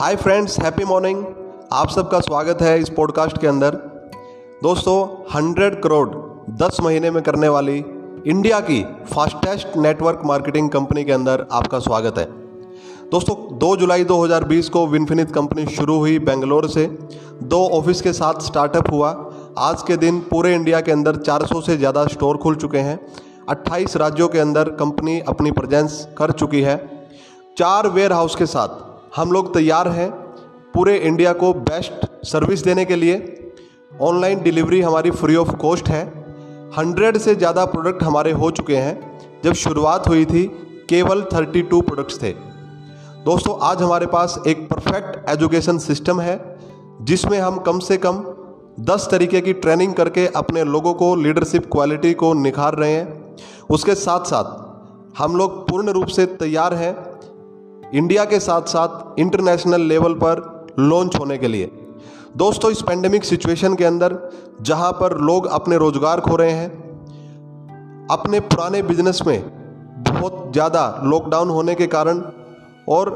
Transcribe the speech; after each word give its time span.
Hi 0.00 0.16
friends 0.16 0.58
happy 0.60 0.84
morning 0.84 1.24
आप 1.72 1.88
सबका 1.88 2.18
स्वागत 2.20 2.58
है 2.62 2.78
इस 2.80 2.88
पॉडकास्ट 2.88 3.38
के 3.38 3.46
अंदर। 3.46 3.70
दोस्तों 4.62 4.94
100 5.32 5.80
करोड़ 5.82 6.08
10 6.56 6.80
महीने 6.80 7.10
में 7.10 7.22
करने 7.22 7.48
वाली 7.48 7.76
इंडिया 8.26 8.60
की 8.60 8.80
फास्टेस्ट 9.10 9.76
नेटवर्क 9.76 10.20
मार्केटिंग 10.24 10.70
कंपनी 10.70 11.04
के 11.04 11.12
अंदर 11.12 11.46
आपका 11.52 11.78
स्वागत 11.78 12.18
है। 12.18 12.24
दोस्तों 13.10 13.36
2 13.58 13.74
जुलाई 13.76 14.04
2020 14.04 14.68
को 14.68 14.86
विनफिनित 14.86 15.32
कंपनी 15.32 15.66
शुरू 15.66 15.98
हुई 15.98 16.18
बेंगलोर 16.18 16.68
से। 16.68 16.86
दो 17.42 17.64
ऑफ़िस 17.78 18.00
के 18.00 18.12
साथ 18.12 18.40
स्टार्टअप 18.40 18.92
हुआ। 18.92 19.10
आज 19.58 19.82
के 19.82 19.96
दिन 19.96 20.20
पूरे 20.20 20.54
इंडिया 20.54 20.80
के 20.80 20.92
अंदर 20.92 21.16
400 21.16 21.60
से 21.60 21.76
ज़्यादा 21.76 22.06
स्टोर 22.06 22.36
खुल 22.36 22.56
चुके 22.56 22.78
हैं। 22.78 22.98
28 23.48 23.96
राज्यों 23.96 24.28
के 24.28 24.38
अंदर 24.38 24.70
कंपनी 24.80 25.20
अपनी 25.20 25.50
प्रेजेंस 25.50 26.06
कर 26.18 26.32
चुकी 26.32 26.62
है। 26.62 26.76
चार 27.58 27.88
वेयर 27.88 28.12
हाउस 28.12 28.36
के 28.36 28.46
साथ 28.46 28.86
हम 29.16 29.32
लोग 29.32 29.52
तैयार 29.54 29.88
हैं 29.88 30.10
पूरे 30.74 30.96
इंडिया 30.98 31.32
को 31.32 31.52
बेस्ट 31.52 32.06
सर्विस 32.26 32.62
देने 32.64 32.84
के 32.84 32.96
लिए। 32.96 33.14
ऑनलाइन 34.00 34.42
डिलीवरी 34.42 34.80
हमारी 34.80 35.10
फ्री 35.10 35.36
ऑफ़ 35.36 35.50
कॉस्ट 35.56 35.88
है। 35.88 36.04
हंड्रेड 36.78 37.18
से 37.18 37.34
ज़्यादा 37.34 37.64
प्रोडक्ट 37.64 38.02
हमारे 38.02 38.32
हो 38.32 38.50
चुके 38.50 38.76
हैं। 38.76 39.20
जब 39.44 39.52
शुरुआत 39.54 40.08
हुई 40.08 40.24
थी, 40.24 40.44
केवल 40.88 41.22
थर्टी 41.32 41.62
टू 41.62 41.80
प्रोडक्ट्स 41.80 42.22
थे। 42.22 42.32
दोस्तों, 43.24 43.58
आज 43.60 43.82
हमारे 43.82 44.06
पास 44.06 44.38
एक 44.46 44.68
परफेक्ट 44.70 45.28
एजुकेशन 45.30 45.78
सिस्टम 45.78 46.20
है, 46.20 46.38
जिसमें 47.02 47.38
हम 47.40 47.58
कम 47.58 47.78
से 47.78 47.96
कम 47.96 48.24
दस 48.84 49.08
तरीके 49.10 49.40
की 49.40 49.52
ट्रेनिंग 49.54 49.94
करके 49.94 50.26
अपने 50.36 50.64
लोगों 50.64 50.94
को 50.94 51.14
लीडरशिप 51.16 51.70
क्वालिटी 51.72 52.12
को 52.14 52.32
निखार 52.34 52.74
रहे 52.74 52.92
हैं। 52.92 53.36
उसके 53.70 53.94
साथ 53.96 54.24
साथ 54.24 55.18
हम 55.18 55.36
लोग 55.36 55.68
पूर्ण 55.68 55.90
रूप 55.90 56.06
से 56.08 56.26
तैयार 56.26 56.74
हैं। 56.74 56.94
इंडिया 57.94 58.24
के 58.24 58.38
साथ 58.40 58.62
साथ 58.62 59.18
इंटरनेशनल 59.18 59.80
लेवल 59.80 60.14
पर 60.14 60.40
लॉन्च 60.78 61.16
होने 61.18 61.36
के 61.38 61.48
लिए। 61.48 61.70
दोस्तों, 62.36 62.70
इस 62.70 62.80
पेंडेमिक 62.82 63.24
सिचुएशन 63.24 63.74
के 63.74 63.84
अंदर, 63.84 64.16
जहाँ 64.62 64.90
पर 64.92 65.16
लोग 65.18 65.46
अपने 65.48 65.76
रोज़गार 65.76 66.20
खो 66.20 66.36
रहे 66.36 66.50
हैं, 66.50 66.68
अपने 68.10 68.40
पुराने 68.40 68.82
बिज़नेस 68.82 69.20
में 69.26 69.40
बहुत 70.04 70.50
ज़्यादा 70.52 70.82
लॉकडाउन 71.04 71.50
होने 71.50 71.74
के 71.74 71.86
कारण 71.86 72.22
और 72.88 73.10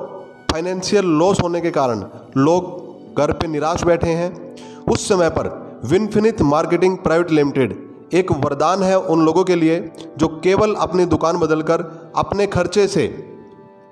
फाइनेंशियल 0.53 1.07
लॉस 1.19 1.41
होने 1.43 1.61
के 1.61 1.71
कारण 1.71 2.05
लोग 2.37 3.17
घर 3.17 3.33
पे 3.33 3.47
निराश 3.47 3.85
बैठे 3.85 4.11
हैं। 4.11 4.57
उस 4.85 5.09
समय 5.09 5.29
पर 5.31 5.49
विनफिनिथ 5.85 6.41
मार्केटिंग 6.45 6.97
प्राइवेट 6.99 7.31
लिमिटेड 7.31 7.75
एक 8.15 8.33
वरदान 8.35 8.83
है 8.83 8.99
उन 8.99 9.25
लोगों 9.25 9.45
के 9.45 9.55
लिए 9.55 9.79
जो 10.19 10.29
केवल 10.45 10.75
अपनी 10.79 11.05
दुकान 11.07 11.39
बदलकर 11.39 11.85
अपने 12.17 12.47
खर्चे 12.47 12.87
से 12.87 13.07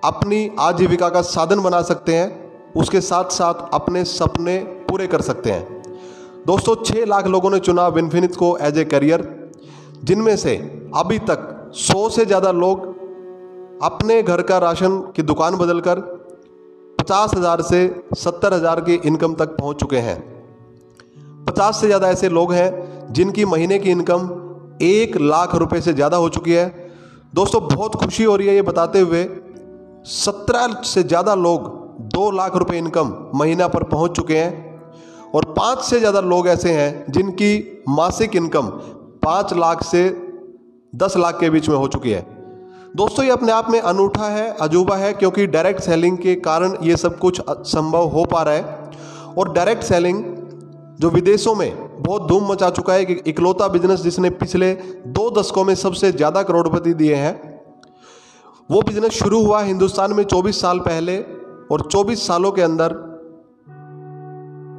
अपनी 0.02 0.50
आजीविका 0.60 1.08
का 1.08 1.20
साधन 1.22 1.60
बना 1.60 1.80
सकते 1.82 2.14
हैं, 2.14 2.72
उसके 2.74 3.00
साथ 3.02 3.30
साथ 3.32 3.68
अपने 3.74 4.04
सपने 4.06 4.58
पूरे 4.88 5.06
कर 5.06 5.20
सकते 5.22 5.50
हैं। 5.50 5.80
दोस्तों 6.46 6.74
छः 6.84 7.04
लाख 7.06 7.26
लोगों 7.26 7.50
ने 7.50 7.58
चुना 7.60 7.86
विनफिनित 7.90 8.36
को 8.36 8.56
एज 8.58 8.78
ए 8.78 8.84
करियर 8.86 9.28
जिनमें 10.04 10.36
से 10.36 10.56
अभी 10.96 11.18
तक 11.20 11.70
सौ 11.76 12.08
से 12.08 12.24
ज़्यादा 12.26 12.50
लोग 12.54 12.88
अपने 13.82 14.22
घर 14.22 14.42
का 14.42 14.58
राशन 14.58 14.98
की 15.16 15.22
दुकान 15.24 15.56
बदलकर 15.56 16.00
पचास 16.98 17.34
हज़ार 17.34 17.62
से 17.62 17.80
सत्तर 18.16 18.54
हज़ार 18.54 18.80
की 18.80 18.94
इनकम 19.04 19.34
तक 19.34 19.56
पहुँच 19.56 19.80
चुके 19.80 19.98
हैं। 19.98 20.18
पचास 21.46 21.80
से 21.80 21.86
ज़्यादा 21.86 22.08
ऐसे 22.10 22.28
लोग 22.30 22.52
हैं 22.52 23.12
जिनकी 23.12 23.44
महीने 23.46 23.78
की 23.78 23.90
इनकम 23.90 24.28
एक 24.82 25.16
लाख 25.18 25.54
रुपए 25.56 25.80
से 25.80 25.92
ज़्यादा 25.92 26.16
हो 26.16 26.28
चुकी 26.30 26.52
है। 26.52 26.66
दोस्तों, 27.34 27.60
बहुत 27.66 27.96
खुशी 27.96 28.24
हो 28.24 28.36
रही 28.36 28.48
है 28.48 28.54
ये 28.54 28.62
बताते 28.64 29.00
हुए 29.00 29.24
सत्रह 30.04 30.80
से 30.84 31.02
ज़्यादा 31.02 31.34
लोग 31.34 31.68
दो 32.12 32.30
लाख 32.30 32.56
रुपए 32.56 32.78
इनकम 32.78 33.14
महीना 33.34 33.68
पर 33.68 33.82
पहुँच 33.82 34.16
चुके 34.16 34.36
हैं 34.36 34.68
और 35.34 35.44
पाँच 35.56 35.82
से 35.84 35.98
ज़्यादा 35.98 36.20
लोग 36.20 36.48
ऐसे 36.48 36.72
हैं 36.72 37.12
जिनकी 37.12 37.82
मासिक 37.88 38.36
इनकम 38.36 38.68
पाँच 39.22 39.52
लाख 39.52 39.82
से 39.84 40.08
दस 40.92 41.16
लाख 41.16 41.38
के 41.40 41.50
बीच 41.50 41.68
में 41.68 41.76
हो 41.76 41.88
चुकी 41.88 42.10
है। 42.10 42.26
दोस्तों, 42.96 43.24
ये 43.24 43.30
अपने 43.30 43.52
आप 43.52 43.70
में 43.70 43.80
अनूठा 43.80 44.28
है, 44.28 44.48
अजूबा 44.60 44.96
है, 44.96 45.12
क्योंकि 45.12 45.46
डायरेक्ट 45.46 45.80
सेलिंग 45.80 46.16
के 46.18 46.34
कारण 46.36 46.76
ये 46.82 46.96
सब 46.96 47.18
कुछ 47.18 47.40
संभव 47.48 48.08
हो 48.08 48.24
पा 48.24 48.42
रहा 48.42 48.54
है। 48.54 49.34
और 49.38 49.52
डायरेक्ट 49.52 49.82
सेलिंग 49.82 50.24
जो 51.00 51.10
विदेशों 51.10 51.54
में 51.54 52.02
बहुत 52.02 52.26
धूम 52.28 52.50
मचा 52.52 52.70
चुका 52.70 52.92
है 52.92 53.04
कि 53.04 53.12
इकलौता 53.26 53.68
बिज़नेस 53.68 54.00
जिसने 54.00 54.30
पिछले 54.30 54.72
दो 55.08 55.30
दशकों 55.30 55.64
में 55.64 55.74
सबसे 55.74 56.12
ज़्यादा 56.12 56.42
करोड़पति 56.42 56.94
दिए 56.94 57.14
हैं 57.14 57.49
वो 58.70 58.82
बिज़नेस 58.82 59.12
शुरू 59.12 59.44
हुआ 59.44 59.62
हिंदुस्तान 59.62 60.12
में 60.12 60.24
24 60.24 60.60
साल 60.60 60.78
पहले 60.78 61.16
और 61.72 61.88
24 61.90 62.16
सालों 62.16 62.52
के 62.52 62.62
अंदर 62.62 62.92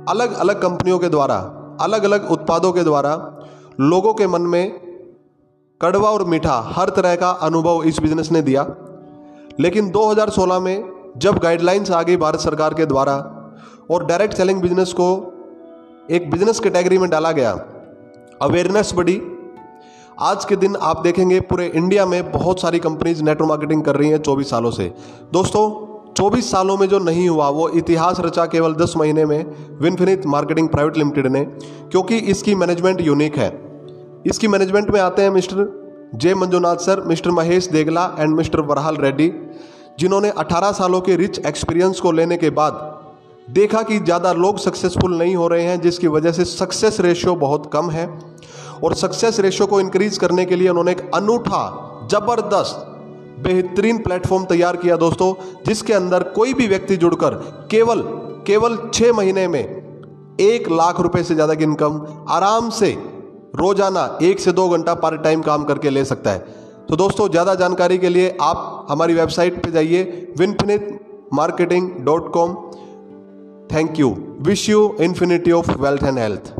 अलग 0.10 0.34
अलग 0.34 0.62
कंपनियों 0.62 1.00
के 1.00 1.10
द्वारा, 1.10 1.36
अलग 1.82 2.04
अलग 2.04 2.32
उत्पादों 2.32 2.72
के 2.72 2.84
द्वारा 2.84 3.40
लोगों 3.80 4.14
के 4.14 4.28
मन 4.28 4.42
में 4.42 4.72
कड़वा 5.82 6.10
और 6.10 6.24
मीठा 6.26 6.74
हर 6.76 6.90
तरह 6.90 7.16
का 7.16 7.30
अनुभव 7.30 7.84
इस 7.84 8.00
बिज़नेस 8.00 8.32
ने 8.32 8.42
दिया। 8.42 8.64
लेकिन 9.60 9.92
2016 9.92 10.60
में 10.60 10.90
जब 11.18 11.38
गाइडलाइंस 11.38 11.92
आ 11.92 12.04
गई 12.04 12.18
भारत 12.18 12.40
सरकार 12.40 12.74
के 12.74 12.86
द्वारा 12.86 13.18
और 13.92 14.06
डायरेक्ट 14.06 14.34
सेलिंग 14.34 14.62
बिज़नेस 14.62 14.94
को 14.94 15.12
एक 16.12 16.32
बिज़नेस 16.32 16.60
कैटेगरी 16.60 16.98
में 16.98 17.10
डाला 17.10 17.32
गया 17.32 17.52
अवेयरनेस 18.42 18.94
बढ़ी 18.96 19.22
आज 20.22 20.44
के 20.46 20.56
दिन 20.56 20.76
आप 20.76 21.00
देखेंगे 21.02 21.40
पूरे 21.40 21.66
इंडिया 21.68 22.06
में 22.06 22.32
बहुत 22.32 22.60
सारी 22.62 22.80
कंपनीज़ 22.80 23.24
नेटवर्क 23.24 23.50
मार्केटिंग 23.50 23.84
कर 23.84 23.96
रही 23.96 24.10
हैं 24.10 24.18
24 24.18 24.50
सालों 24.50 24.72
से। 24.72 24.84
दोस्तों 25.34 25.64
24 26.14 26.52
सालों 26.52 26.76
में 26.78 26.88
जो 26.90 27.00
नहीं 27.00 27.28
हुआ, 27.30 27.48
वो 27.50 27.68
इतिहास 27.70 28.20
रचा 28.20 28.46
केवल 28.46 28.74
10 28.74 28.94
महीने 28.98 29.26
में 29.26 29.46
विनफिनित 29.82 30.26
मार्केटिंग 30.26 30.70
प्राइवेट 30.70 30.98
लिमिटेड 30.98 31.28
ने, 31.28 31.44
क्योंकि 31.44 32.18
इसकी 32.18 32.56
मैनेजमेंट 32.56 33.02
यूनिक 33.02 33.38
है। 33.38 33.50
इसकी 34.26 34.48
मैनेजमेंट 34.48 34.92
में 34.92 35.00
आते 35.02 35.22
हैं 35.22 35.30
mister 35.30 36.10
J 36.16 36.34
Manjunath 36.36 36.76
sir, 36.76 37.02
mister 37.02 37.32
Mahesh 37.32 37.68
Degala 37.68 38.06
and 38.20 38.36
mister 38.36 38.62
Varhal 38.62 38.98
Reddy, 38.98 39.32
जिन्होंने 40.00 40.30
18 40.38 40.72
सालों 40.72 41.02
के 41.02 41.16
रिच 41.16 41.46
एक्सपीरियंस 41.46 42.00
को 42.00 42.12
लेने 42.12 42.38
के 42.38 42.50
बाद 42.52 42.90
देखा 43.50 43.82
कि 43.82 43.98
ज़्यादा 44.00 44.34
लोग 44.34 44.58
सक्सेसफुल 44.60 45.18
नहीं 45.18 45.36
हो 45.36 45.48
रहे 45.48 45.64
हैं, 45.64 45.82
जिसकी 45.82 46.08
वजह 46.08 46.32
से 46.32 46.46
सक्सेस 46.46 47.00
रेशियो 47.00 47.36
बहुत 47.38 47.70
कम 47.74 47.90
है। 47.90 48.10
और 48.84 48.94
सक्सेस 48.96 49.40
रेशो 49.40 49.66
को 49.66 49.80
इंक्रीज 49.82 50.18
करने 50.18 50.46
के 50.46 50.56
लिए 50.56 50.70
उन्होंने 50.70 50.92
एक 50.92 51.02
अनूठा, 51.16 51.64
ज़बरदस्त, 52.12 52.88
बेहतरीन 53.44 53.98
प्लेटफॉर्म 53.98 54.46
तैयार 54.46 54.76
किया 54.78 54.96
दोस्तों, 54.98 55.34
जिसके 55.66 55.94
अंदर 55.94 56.24
कोई 56.32 56.54
भी 56.54 56.68
व्यक्ति 56.68 56.98
जुड़कर 56.98 57.36
केवल 57.72 58.02
केवल 58.48 58.78
छः 58.94 59.14
महीने 59.14 59.48
में 59.48 59.64
एक 60.42 60.70
लाख 60.72 61.00
रुपए 61.00 61.24
से 61.24 61.34
ज़्यादा 61.36 61.54
की 61.56 61.64
इनकम 61.64 62.00
आराम 62.30 62.70
से 62.72 62.92
रोज़ाना 63.56 64.06
एक 64.24 64.40
से 64.40 64.52
दो 64.52 64.68
घंटा 64.70 64.94
पार्ट 64.96 65.24
टाइम 65.24 65.42
काम 65.42 65.64
करके 65.64 65.90
ले 65.90 66.04
सकता 66.06 66.32
है। 66.32 66.40
तो 66.90 66.96
दोस्तों, 66.96 67.28
ज़्यादा 67.30 67.56
जानकारी 67.56 67.98
के 67.98 68.10
लिए 68.10 68.38
आप 68.42 68.88
हमारी 68.90 69.14
वेबसाइट 69.14 69.64
पे 69.64 69.72
जाइए 69.72 70.34
Winfinite 70.38 71.30
marketing 71.34 71.90
dot 72.06 72.32
com 72.34 72.56
thank 73.74 74.00
you 74.00 74.16
wish 74.42 74.68
you 74.70 74.96
infinity 75.02 75.52
of 75.52 75.72
wealth 75.82 76.04
and 76.04 76.20
health 76.20 76.54